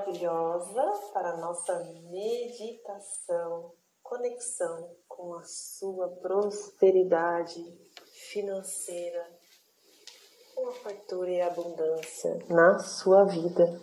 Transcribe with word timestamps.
maravilhosa 0.00 0.92
para 1.12 1.36
nossa 1.36 1.78
meditação, 2.10 3.72
conexão 4.02 4.90
com 5.06 5.34
a 5.34 5.42
sua 5.42 6.08
prosperidade 6.08 7.62
financeira, 8.30 9.26
com 10.54 10.68
a 10.68 10.72
fartura 10.72 11.30
e 11.30 11.40
a 11.40 11.48
abundância 11.48 12.38
na 12.48 12.78
sua 12.78 13.24
vida. 13.24 13.80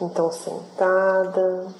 Então, 0.00 0.30
sentada, 0.30 1.74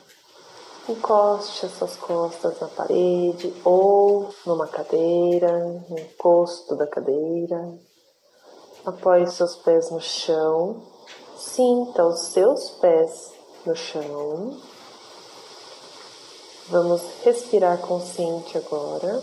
encoste 0.89 1.67
as 1.67 1.73
suas 1.73 1.97
costas 1.97 2.59
na 2.59 2.69
parede 2.69 3.55
ou 3.65 4.35
numa 4.47 4.67
cadeira, 4.67 5.53
no 5.89 5.99
encosto 5.99 6.75
da 6.75 6.87
cadeira. 6.87 7.79
Apoie 8.85 9.27
seus 9.27 9.57
pés 9.57 9.91
no 9.91 10.01
chão 10.01 10.98
Sinta 11.39 12.05
os 12.05 12.33
seus 12.33 12.69
pés 12.81 13.33
no 13.65 13.77
chão. 13.77 14.57
Vamos 16.69 17.01
respirar 17.23 17.79
consciente 17.79 18.59
agora. 18.59 19.23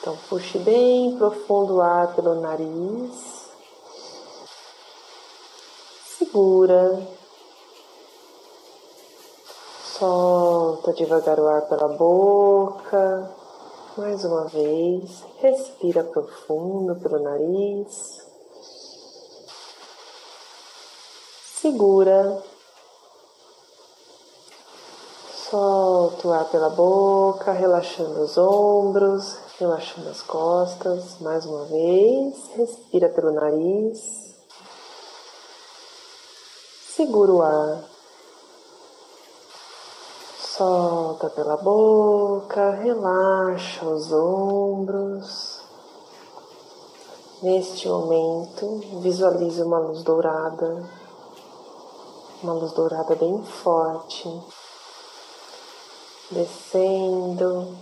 Então, 0.00 0.18
puxe 0.28 0.58
bem 0.58 1.16
profundo 1.16 1.76
o 1.76 1.80
ar 1.80 2.12
pelo 2.16 2.40
nariz. 2.40 3.48
Segura. 6.18 7.06
Solta 9.96 10.92
devagar 10.92 11.38
o 11.38 11.46
ar 11.46 11.62
pela 11.68 11.86
boca. 11.88 13.30
Mais 13.96 14.24
uma 14.24 14.46
vez. 14.46 15.22
Respira 15.38 16.02
profundo 16.02 16.96
pelo 16.96 17.20
nariz. 17.20 18.33
Segura. 21.64 22.42
Solta 25.48 26.28
o 26.28 26.32
ar 26.32 26.44
pela 26.50 26.68
boca, 26.68 27.52
relaxando 27.52 28.20
os 28.20 28.36
ombros, 28.36 29.38
relaxando 29.58 30.10
as 30.10 30.20
costas. 30.20 31.18
Mais 31.20 31.46
uma 31.46 31.64
vez, 31.64 32.50
respira 32.54 33.08
pelo 33.08 33.32
nariz. 33.32 33.98
Segura 36.94 37.32
o 37.32 37.40
ar. 37.40 37.82
Solta 40.38 41.30
pela 41.30 41.56
boca, 41.56 42.72
relaxa 42.72 43.86
os 43.86 44.12
ombros. 44.12 45.62
Neste 47.42 47.88
momento, 47.88 49.00
visualize 49.00 49.62
uma 49.62 49.78
luz 49.78 50.02
dourada 50.02 51.03
uma 52.44 52.52
luz 52.52 52.72
dourada 52.72 53.16
bem 53.16 53.42
forte, 53.42 54.28
descendo 56.30 57.74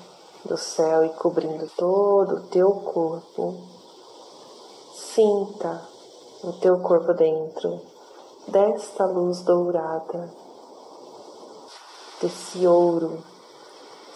do 0.45 0.57
céu 0.57 1.05
e 1.05 1.09
cobrindo 1.11 1.69
todo 1.77 2.37
o 2.37 2.47
teu 2.47 2.71
corpo. 2.71 3.57
Sinta 4.95 5.85
o 6.45 6.53
teu 6.55 6.79
corpo 6.79 7.13
dentro 7.13 7.81
desta 8.47 9.05
luz 9.05 9.43
dourada, 9.43 10.33
desse 12.21 12.65
ouro. 12.65 13.23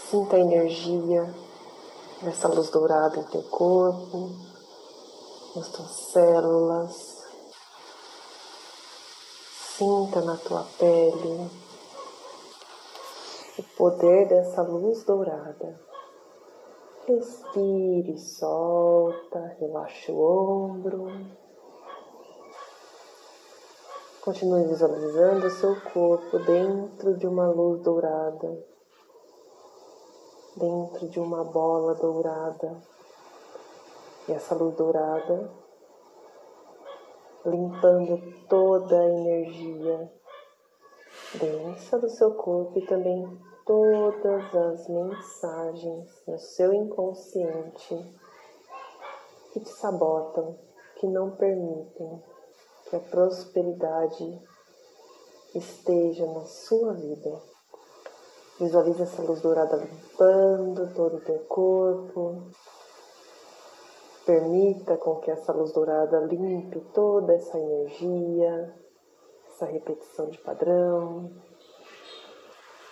Sinta 0.09 0.37
a 0.37 0.41
energia 0.41 1.29
dessa 2.23 2.47
luz 2.47 2.71
dourada 2.71 3.19
em 3.19 3.25
teu 3.25 3.43
corpo, 3.43 4.31
nas 5.57 5.69
tuas 5.69 5.91
células 5.91 7.16
Sinta 9.77 10.23
na 10.23 10.39
tua 10.39 10.65
pele 10.79 11.51
o 13.59 13.63
poder 13.77 14.27
dessa 14.27 14.63
luz 14.63 15.05
dourada. 15.05 15.79
Respire, 17.07 18.19
solta, 18.19 19.55
relaxa 19.61 20.13
o 20.13 20.71
ombro. 20.71 21.09
Continue 24.23 24.67
visualizando 24.67 25.47
o 25.47 25.51
seu 25.51 25.79
corpo 25.93 26.39
dentro 26.39 27.15
de 27.19 27.27
uma 27.27 27.47
luz 27.51 27.83
dourada, 27.83 28.59
dentro 30.57 31.07
de 31.07 31.21
uma 31.21 31.45
bola 31.45 31.95
dourada. 31.97 32.83
E 34.27 34.33
essa 34.33 34.55
luz 34.55 34.75
dourada 34.75 35.66
limpando 37.47 38.21
toda 38.49 39.01
a 39.01 39.09
energia 39.09 40.11
densa 41.39 41.99
do 41.99 42.09
seu 42.09 42.35
corpo 42.35 42.79
e 42.79 42.87
também 42.87 43.41
todas 43.65 44.55
as 44.55 44.89
mensagens 44.89 46.23
no 46.27 46.39
seu 46.39 46.73
inconsciente 46.73 47.97
que 49.53 49.61
te 49.61 49.71
sabotam, 49.71 50.59
que 50.97 51.07
não 51.07 51.31
permitem 51.33 52.23
que 52.89 52.97
a 52.97 53.01
prosperidade 53.01 54.41
esteja 55.55 56.27
na 56.27 56.45
sua 56.45 56.93
vida. 56.95 57.41
Visualize 58.59 59.03
essa 59.03 59.23
luz 59.23 59.41
dourada 59.41 59.77
limpando 59.77 60.95
todo 60.95 61.17
o 61.17 61.21
teu 61.21 61.39
corpo, 61.41 62.43
Permita 64.27 64.97
com 64.97 65.21
que 65.21 65.31
essa 65.31 65.53
luz 65.53 65.71
dourada 65.73 66.19
limpe 66.19 66.81
toda 66.93 67.33
essa 67.33 67.57
energia, 67.57 68.75
essa 69.47 69.67
repetição 69.67 70.29
de 70.29 70.39
padrão. 70.39 71.31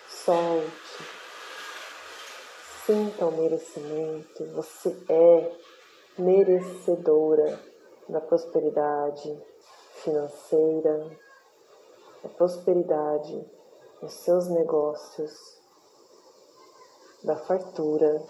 Solte. 0.07 1.03
Sinta 2.85 3.25
o 3.25 3.31
merecimento. 3.33 4.45
Você 4.53 4.97
é 5.09 5.51
merecedora 6.17 7.59
da 8.07 8.21
prosperidade 8.21 9.37
financeira, 9.95 11.19
da 12.23 12.29
prosperidade 12.29 13.45
nos 14.01 14.13
seus 14.13 14.47
negócios, 14.47 15.61
da 17.25 17.35
fartura 17.35 18.23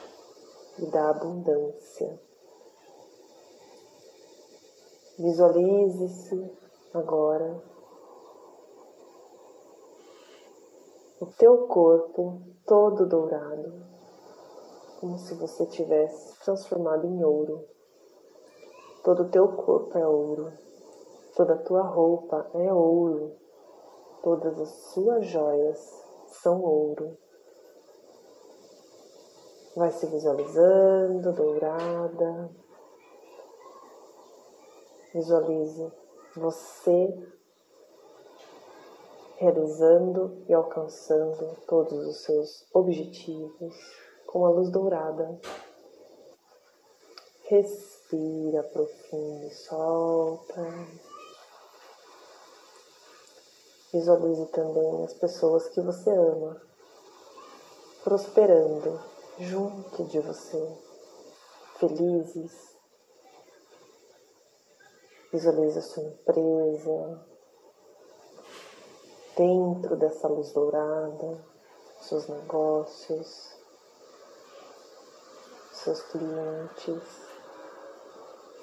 e 0.79 0.87
da 0.87 1.11
abundância. 1.11 2.24
Visualize-se 5.17 6.51
agora 6.93 7.63
o 11.21 11.25
teu 11.37 11.67
corpo 11.67 12.41
todo 12.65 13.07
dourado, 13.07 13.81
como 14.99 15.17
se 15.17 15.33
você 15.35 15.65
tivesse 15.67 16.37
transformado 16.43 17.07
em 17.07 17.23
ouro. 17.23 17.65
Todo 19.05 19.23
o 19.23 19.29
teu 19.29 19.47
corpo 19.55 19.97
é 19.97 20.05
ouro, 20.05 20.51
toda 21.33 21.53
a 21.53 21.63
tua 21.63 21.83
roupa 21.83 22.49
é 22.53 22.73
ouro, 22.73 23.37
todas 24.21 24.59
as 24.59 24.69
suas 24.91 25.25
joias 25.27 25.79
são 26.27 26.61
ouro. 26.61 27.17
Vai 29.77 29.91
se 29.91 30.05
visualizando 30.07 31.31
dourada, 31.31 32.49
Visualize 35.15 35.93
você 36.35 37.07
realizando 39.37 40.43
e 40.49 40.53
alcançando 40.53 41.55
todos 41.65 42.05
os 42.05 42.17
seus 42.23 42.65
objetivos 42.73 43.73
com 44.27 44.45
a 44.45 44.49
luz 44.49 44.69
dourada. 44.69 45.39
Respira 47.45 48.61
profundo 48.63 49.49
solta. 49.51 50.61
Visualize 53.93 54.45
também 54.47 55.05
as 55.05 55.13
pessoas 55.13 55.69
que 55.69 55.79
você 55.79 56.09
ama 56.09 56.61
prosperando 58.03 58.99
junto 59.40 60.03
de 60.03 60.19
você, 60.19 60.78
felizes, 61.79 62.74
Visualize 65.35 65.78
a 65.78 65.82
sua 65.82 66.03
empresa 66.03 67.28
dentro 69.35 69.97
dessa 69.97 70.29
luz 70.29 70.53
dourada, 70.53 71.46
seus 71.99 72.26
negócios, 72.29 73.53
seus 75.73 76.02
clientes, 76.03 77.28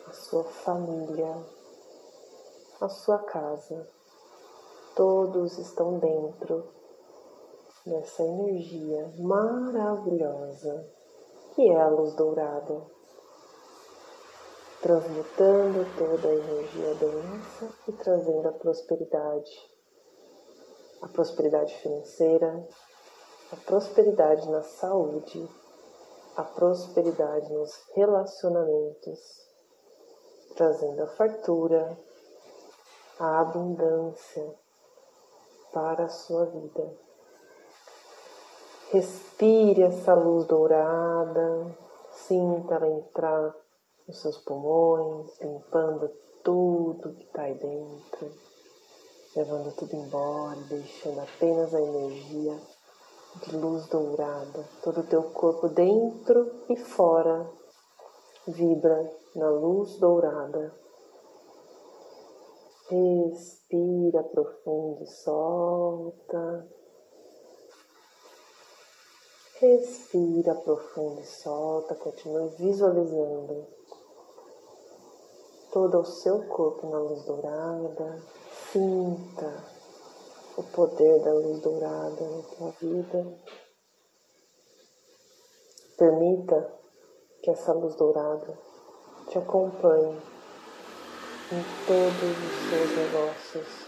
a 0.07 0.13
sua 0.13 0.45
família, 0.45 1.45
a 2.81 2.89
sua 2.89 3.19
casa. 3.19 3.87
Todos 4.97 5.59
estão 5.59 5.99
dentro 5.99 6.73
dessa 7.85 8.23
energia 8.23 9.13
maravilhosa 9.19 10.91
que 11.55 11.69
é 11.69 11.79
a 11.79 11.91
luz 11.91 12.15
dourada 12.15 12.83
transmutando 14.83 15.87
toda 15.97 16.29
a 16.29 16.35
energia 16.35 16.95
densa 16.97 17.73
e 17.89 17.93
trazendo 17.93 18.49
a 18.49 18.53
prosperidade 18.53 19.73
a 21.03 21.09
prosperidade 21.09 21.75
financeira, 21.79 22.65
a 23.51 23.57
prosperidade 23.57 24.49
na 24.49 24.63
saúde, 24.63 25.49
a 26.37 26.45
prosperidade 26.45 27.53
nos 27.53 27.75
relacionamentos, 27.93 29.19
trazendo 30.55 31.03
a 31.03 31.09
fartura, 31.09 31.99
a 33.19 33.41
abundância 33.41 34.55
para 35.73 36.05
a 36.05 36.09
sua 36.09 36.47
vida. 36.47 36.97
Respire 38.93 39.83
essa 39.83 40.15
luz 40.15 40.47
dourada, 40.47 41.77
sinta 42.13 42.77
ela 42.77 42.89
entrar 42.89 43.57
nos 44.07 44.21
seus 44.21 44.39
pulmões, 44.39 45.39
limpando 45.41 46.09
tudo 46.43 47.15
que 47.15 47.25
está 47.25 47.43
aí 47.43 47.55
dentro, 47.55 48.33
levando 49.37 49.75
tudo 49.77 49.95
embora, 49.95 50.61
deixando 50.69 51.21
apenas 51.21 51.75
a 51.75 51.81
energia 51.81 52.59
de 53.41 53.57
luz 53.57 53.87
dourada. 53.87 54.69
Todo 54.83 55.01
o 55.01 55.07
teu 55.07 55.23
corpo 55.31 55.69
dentro 55.69 56.65
e 56.69 56.77
fora 56.77 57.49
vibra 58.47 59.11
na 59.35 59.49
luz 59.51 59.97
dourada. 59.99 60.75
Respira 62.89 64.23
profundo 64.25 65.03
e 65.03 65.07
solta. 65.07 66.69
Respira 69.61 70.55
profundo 70.57 71.21
e 71.21 71.25
solta. 71.25 71.95
Continue 71.95 72.49
visualizando 72.59 73.67
todo 75.73 76.01
o 76.01 76.05
seu 76.05 76.47
corpo 76.49 76.87
na 76.87 76.99
luz 76.99 77.25
dourada. 77.25 78.23
Sinta 78.71 79.65
o 80.57 80.63
poder 80.65 81.21
da 81.23 81.33
luz 81.33 81.61
dourada 81.61 82.29
na 82.29 82.43
tua 82.43 82.71
vida. 82.73 83.39
Permita 85.97 86.79
que 87.43 87.51
essa 87.51 87.73
luz 87.73 87.97
dourada 87.97 88.59
te 89.29 89.39
acompanhe 89.39 90.21
em 91.53 91.65
todos 91.87 92.23
os 92.23 92.71
seus 92.71 92.97
negócios, 92.97 93.87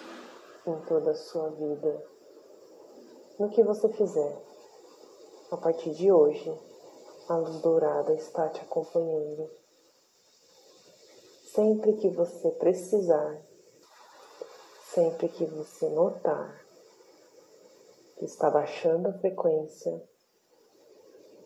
em 0.66 0.86
toda 0.86 1.10
a 1.10 1.14
sua 1.14 1.50
vida. 1.50 2.02
No 3.38 3.50
que 3.50 3.62
você 3.62 3.88
fizer, 3.90 4.42
a 5.50 5.56
partir 5.58 5.92
de 5.92 6.10
hoje, 6.10 6.50
a 7.28 7.36
luz 7.36 7.60
dourada 7.60 8.14
está 8.14 8.48
te 8.48 8.60
acompanhando. 8.62 9.63
Sempre 11.54 11.92
que 11.92 12.08
você 12.08 12.50
precisar, 12.50 13.40
sempre 14.92 15.28
que 15.28 15.44
você 15.44 15.88
notar 15.88 16.66
que 18.16 18.24
está 18.24 18.50
baixando 18.50 19.08
a 19.08 19.12
frequência, 19.12 20.02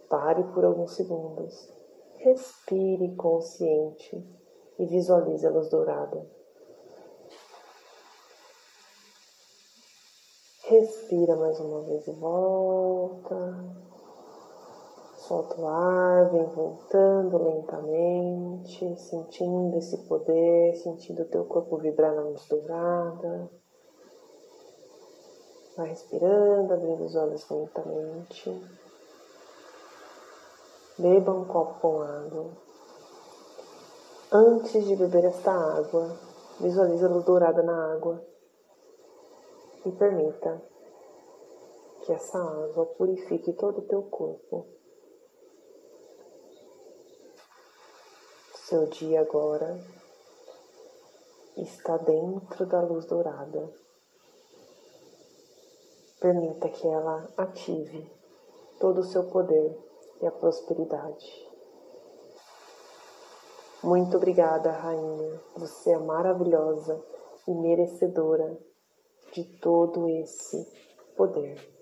pare 0.09 0.43
por 0.55 0.65
alguns 0.65 0.95
segundos, 0.95 1.71
respire 2.17 3.15
consciente 3.17 4.27
e 4.79 4.87
visualize 4.87 5.47
a 5.47 5.51
luz 5.51 5.69
dourada. 5.69 6.27
Respira 10.63 11.37
mais 11.37 11.61
uma 11.61 11.83
vez 11.83 12.09
e 12.09 12.13
volta. 12.13 13.88
Solta 15.29 15.61
o 15.61 15.69
ar, 15.69 16.31
vem 16.31 16.47
voltando 16.47 17.37
lentamente, 17.37 18.97
sentindo 18.97 19.77
esse 19.77 19.99
poder, 20.09 20.75
sentindo 20.77 21.21
o 21.21 21.29
teu 21.29 21.45
corpo 21.45 21.77
vibrar 21.77 22.15
na 22.15 22.23
luz 22.23 22.49
dourada. 22.49 23.51
Vai 25.77 25.91
respirando, 25.91 26.73
abrindo 26.73 27.05
os 27.05 27.15
olhos 27.15 27.47
lentamente. 27.51 28.69
Beba 30.99 31.33
um 31.33 31.45
copo 31.45 31.79
com 31.79 32.01
água. 32.01 32.51
Antes 34.33 34.87
de 34.87 34.97
beber 34.97 35.27
esta 35.27 35.53
água, 35.53 36.09
visualize 36.59 37.05
a 37.05 37.09
luz 37.09 37.25
dourada 37.27 37.63
na 37.63 37.93
água 37.93 38.25
e 39.85 39.93
permita 39.93 40.63
que 42.01 42.15
essa 42.15 42.39
água 42.39 42.87
purifique 42.97 43.53
todo 43.53 43.81
o 43.81 43.87
teu 43.87 44.05
corpo. 44.05 44.79
Seu 48.69 48.85
dia 48.85 49.23
agora 49.23 49.81
está 51.57 51.97
dentro 51.97 52.67
da 52.67 52.83
luz 52.83 53.07
dourada. 53.07 53.73
Permita 56.21 56.69
que 56.69 56.87
ela 56.87 57.27
ative 57.35 58.13
todo 58.79 58.99
o 58.99 59.05
seu 59.05 59.25
poder 59.31 59.75
e 60.21 60.27
a 60.27 60.31
prosperidade. 60.31 61.49
Muito 63.83 64.19
obrigada, 64.19 64.71
Rainha. 64.71 65.41
Você 65.57 65.93
é 65.93 65.99
maravilhosa 65.99 67.03
e 67.47 67.55
merecedora 67.55 68.55
de 69.33 69.45
todo 69.45 70.11
esse 70.11 70.71
poder. 71.17 71.78